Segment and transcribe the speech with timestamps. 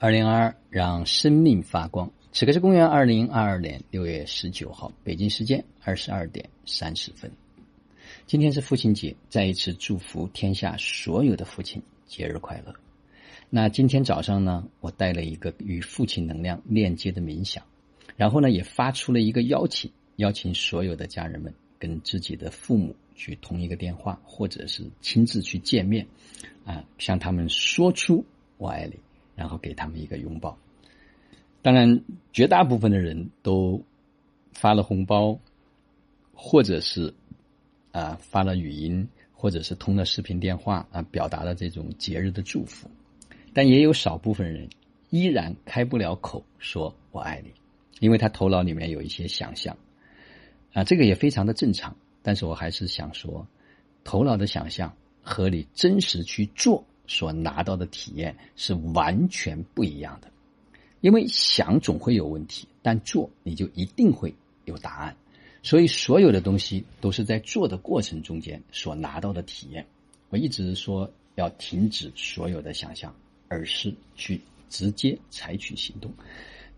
[0.00, 2.08] 二零二二，让生命发光。
[2.30, 7.28] 此刻是公元二零二二年六月十九号，北京时间二十二点三十分。
[8.24, 12.72] 今天是父亲节，再一次祝福天下所有的父亲节日快乐。
[13.50, 17.64] 那今天早上呢，我带了一个与父亲能量链接的冥想，
[18.16, 26.06] 然后呢，也发出了一个邀请，邀请所有的家人们跟自己的父母去通一个电话，或者是亲自去见面，
[26.64, 28.24] 啊，向他们说出
[28.58, 28.96] 我爱你。
[29.38, 30.58] 然后给他们一个拥抱。
[31.62, 33.80] 当然，绝大部分的人都
[34.52, 35.38] 发了红包，
[36.34, 37.14] 或者是
[37.92, 42.90] 啊发了语音，或者是通了视频电话啊，表达了这种节日的祝福。
[43.54, 44.68] 但也有少部分人
[45.10, 47.52] 依然开不了口说我爱你，
[48.00, 49.76] 因为他头脑里面有一些想象
[50.72, 51.96] 啊，这个也非常的正常。
[52.22, 53.46] 但是我还是想说，
[54.02, 56.84] 头脑的想象和你真实去做。
[57.08, 60.30] 所拿到的体验是完全不一样的，
[61.00, 64.32] 因为想总会有问题，但做你就一定会
[64.66, 65.16] 有答案。
[65.62, 69.84] 所以所有的东西都是在做的过程中间所拿到的体验。
[70.28, 73.12] 我一直说要停止所有的想象，
[73.48, 76.12] 而是去直接采取行动。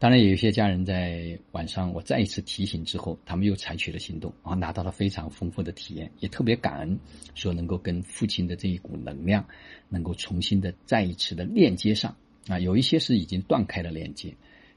[0.00, 6.98] 当然，有一些家人在晚上我再一次提醒之后，他们又采取了行动，啊拿到了非常丰富的体验，也特别感恩，
[7.34, 9.46] 说能够跟父亲的这一股能量，
[9.90, 12.16] 能够重新的再一次的链接上
[12.48, 14.34] 啊，有一些是已经断开了链接，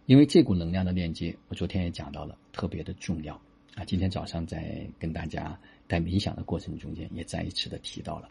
[0.08, 3.34] 因为这股能量的链接，我昨天也讲到了，特别的重要
[3.76, 3.86] 啊。
[3.86, 5.58] 今天早上在跟大家
[5.88, 8.28] 在冥想的过程中间，也再一次的提到了。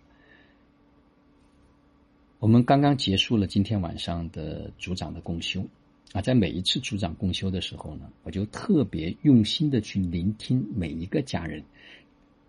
[2.39, 5.67] 我们刚刚结束了今天晚上的组长的共修。
[6.13, 11.65] 啊，在每一次组长共修的时候呢，我就特别用心的去聆听每一个家人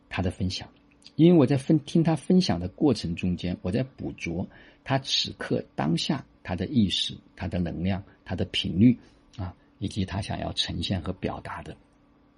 [0.09, 0.69] 他的分享，
[1.15, 4.45] 因为我在分听他分享的过程中间，我在捕捉
[4.83, 8.97] 他此刻当下他的意识、他的能量、他的频率
[9.37, 11.75] 啊，以及他想要呈现和表达的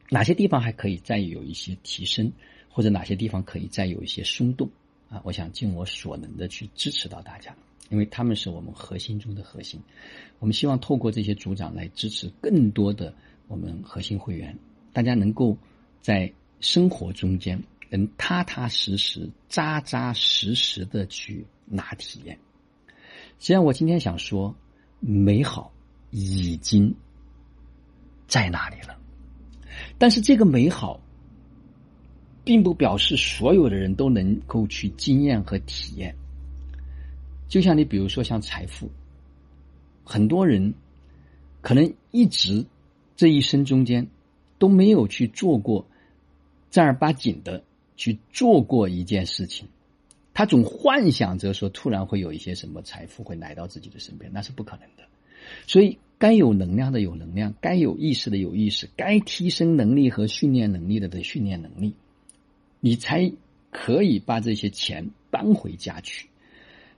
[0.09, 2.31] 哪些地方还可以再有一些提升，
[2.69, 4.69] 或者哪些地方可以再有一些松动
[5.09, 7.55] 啊，我想尽我所能的去支持到大家。
[7.90, 9.79] 因为他们是我们核心中的核心，
[10.40, 13.13] 我们希望透过这些组长来支持更多的
[13.47, 14.57] 我们核心会员，
[14.91, 15.56] 大家能够
[16.01, 16.31] 在
[16.62, 22.38] 生活中间能踏踏实实、扎扎实实的去拿体验。
[23.40, 24.56] 实际上，我今天想说，
[25.00, 25.72] 美好
[26.09, 26.94] 已经
[28.28, 28.97] 在那里了，
[30.00, 31.00] 但是这个美好，
[32.44, 36.16] 并不表示所有的人都能够去经验和体验。
[37.55, 38.91] 就像你比如说像财富，
[40.03, 40.73] 很多人
[41.61, 42.66] 可能一直
[43.16, 44.07] 这一生中间
[44.59, 45.88] 都没有去做过
[46.69, 47.63] 正儿八经的
[47.95, 49.69] 去做过一件事情，
[50.33, 55.05] 他总幻想着说突然会有一些什么财富会来到自己的身边，那是不可能的。
[55.65, 61.94] 所以，该有能量的有能量，该有意识的有意识，该提升能力和训练能力的的训练能力，
[62.81, 63.31] 你才
[63.71, 66.27] 可以把这些钱搬回家去。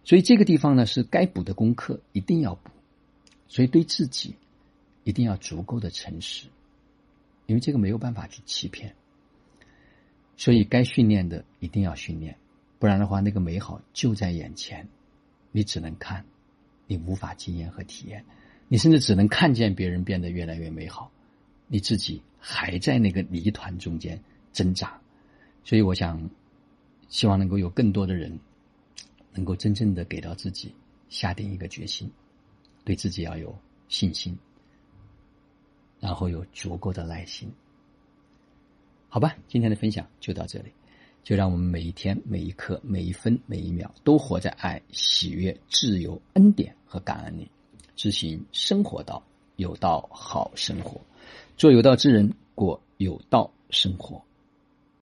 [0.08, 2.72] 所以这个地方呢，是该补的功课一定要补，
[3.50, 4.36] 所以对自己
[5.04, 6.48] 一定要足够的诚实，
[7.46, 8.96] 因为这个没有办法去欺骗。
[10.38, 12.38] 所以该训练的一定要训练，
[12.80, 14.88] 不然的话，那个美好就在眼前，
[15.52, 16.24] 你只能看，
[16.86, 18.24] 你无法经验和体验，
[18.70, 21.12] 你甚至只能看见别人变得越来越美好，
[21.68, 24.24] 你自己还在那个泥团中间
[24.54, 25.02] 挣扎。
[25.66, 26.30] 所以我想，
[27.10, 28.40] 希望能够有更多的人。
[29.38, 30.74] 能够真正的给到自己
[31.10, 32.12] 下定一个决心，
[32.84, 33.56] 对自己要有
[33.88, 34.36] 信心，
[36.00, 37.48] 然后有足够的耐心。
[39.08, 40.74] 好吧，今天的分享就到这里，
[41.24, 47.50] 就让我们每一天、每一刻、每一分、每一秒都活在爱、喜悦、自由、恩典和感恩里，
[47.96, 49.24] 执行生活道，
[49.56, 51.00] 有道好生活，
[51.56, 54.22] 做有道之人，过有道生活。